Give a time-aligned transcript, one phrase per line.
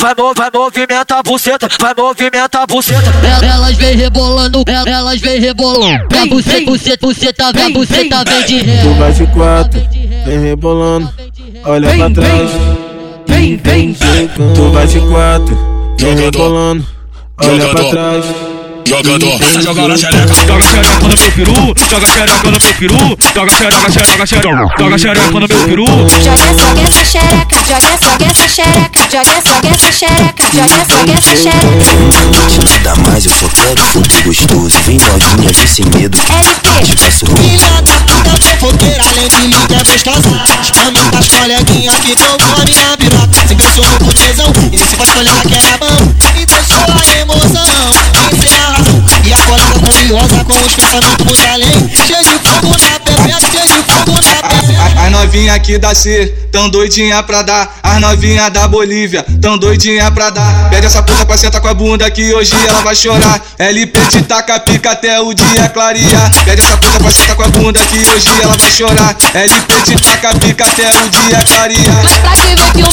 [0.00, 3.12] vai, vai movimentar a buceta, vai movimentar a buceta.
[3.42, 6.06] Elas vem rebolando, elas vem rebolando.
[6.08, 8.46] Pra buceta, buceta, buceta, vem, buceta, vem.
[8.46, 8.82] de ré.
[8.82, 9.80] Tu vai de quatro,
[10.24, 11.12] vem rebolando,
[11.64, 12.50] olha pra trás.
[13.26, 13.96] Vem, vem,
[14.54, 16.86] Tu vai de quatro, vem rebolando,
[17.42, 18.24] olha pra trás.
[18.88, 23.50] Jogador, joga na xereca, joga xereca no meu peru, joga xereca no meu peru, joga
[23.50, 25.84] xereca, xereca, xereca, joga xereca no meu peru.
[25.84, 31.36] Joga sobe essa xereca, joga sobe essa xereca, joga sobe essa xereca, joga sobe essa
[31.36, 31.88] xereca.
[32.64, 34.80] Nada mais, eu só quero fuder gostoso.
[34.86, 36.18] Vem novinha, vem sem medo.
[36.18, 36.86] LP.
[36.86, 37.58] Te faço ruim.
[37.58, 40.28] Filha da puta fofoqueira, além de mim que é gostosa
[40.62, 42.36] Experimenta as coleguinhas que tão
[51.52, 56.26] além Cheio de fogo na pepeta, cheio de fogo na As novinha aqui da C,
[56.52, 57.78] tão doidinha pra dar.
[57.82, 60.70] As novinha da Bolívia, tão doidinha pra dar.
[60.70, 63.40] Pede essa puta pra sentar com a bunda que hoje ela vai chorar.
[63.58, 66.44] LP te taca pica até o dia clarear.
[66.44, 69.16] Pede essa puta pra sentar com a bunda que hoje ela vai chorar.
[69.34, 72.02] LP te taca pica até o dia clarear.
[72.04, 72.87] Mas pra que ver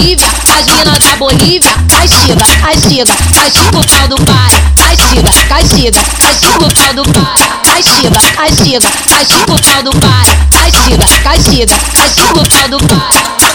[0.00, 1.70] Bolívia, as da Bolívia.
[1.90, 4.50] Castiga, castiga, castiga o pau do pai.
[4.74, 7.36] Castiga, castiga, castiga o pau do pai.
[7.64, 10.26] Castiga, castiga, castiga o pau do pai.
[10.50, 13.49] Castiga, castiga, castiga o pau do pai.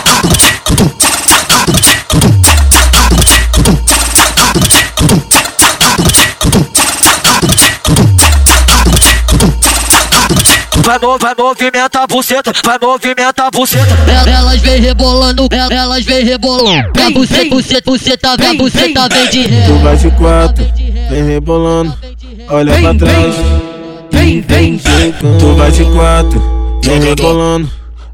[10.86, 13.98] Vai, vai movimentar a buceta, vai movimentar a buceta.
[14.30, 16.94] Elas vem rebolando, elas vem rebolando.
[16.94, 19.66] Pra buceta, buceta, buceta, vem, buceta, vem de ré.
[19.66, 20.64] Tu vai de quatro,
[21.10, 21.98] vem rebolando,
[22.50, 23.36] olha pra trás.
[24.12, 24.78] vem, vem,
[25.40, 27.72] Tu vai de quatro, vem rebolando,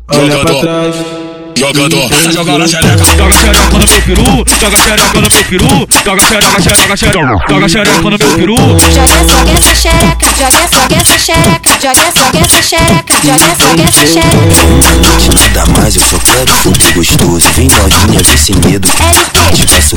[0.08, 1.20] olha pra trás.
[1.57, 6.21] Jogador, joga na xereca, joga xereca no meu peru, joga xereca no meu peru, joga
[6.21, 8.55] xereca, xereca, xereca, joga xereca no meu peru.
[8.55, 14.05] Joga sobe essa xereca, joga sobe essa xereca, joga sobe essa xereca, joga sobe essa
[14.05, 15.31] xereca.
[15.33, 17.52] Nada mais, eu só quero fuder gostoso.
[17.55, 18.87] Vem novinha, vem sem medo.
[18.89, 19.42] LP.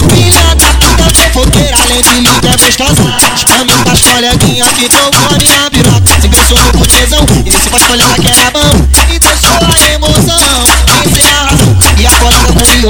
[0.01, 0.17] Ruim.
[0.17, 3.03] Filha da puta fofoqueira, além de que é gostosa
[3.37, 7.69] Experimenta as coleguinhas que tão com a minha piroca Se pensou no putezão, e se
[7.69, 8.95] faz colega que era bom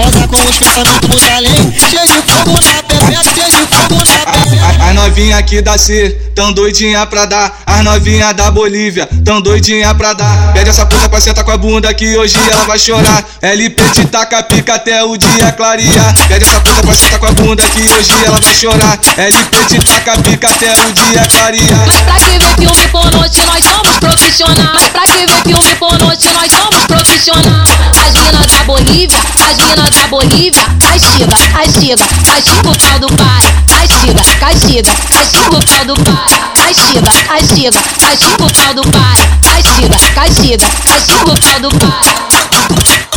[0.05, 5.39] curiosa com os Cheio de fogo na pepeta, cheio de fogo na pepeta As novinha
[5.39, 7.63] aqui da C, tão doidinha pra dar.
[7.67, 10.53] As novinha da Bolívia, tão doidinha pra dar.
[10.53, 13.25] Pede essa puta pra sentar com a bunda que hoje ela vai chorar.
[13.41, 16.15] LP te taca pica até o dia clarear.
[16.29, 18.99] Pede essa puta pra sentar com a bunda que hoje ela vai chorar.
[19.17, 21.87] LP te taca pica até o dia clarear.
[21.87, 24.71] Mas pra que ver filme pornote nós somos profissionais.
[24.75, 25.24] Mas pra que
[28.95, 30.63] Bolívia, as minas da Bolívia.
[30.81, 33.43] Castiga, castiga, castiga o pau do pai.
[33.67, 36.39] Castiga, castiga, castiga o pau do pai.
[36.55, 39.19] Castiga, castiga, castiga o pau do pai.
[39.43, 43.14] Castiga, castiga, castiga o pau do pai.